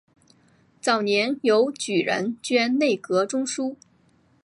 [0.81, 3.77] 早年由举人捐内阁中书。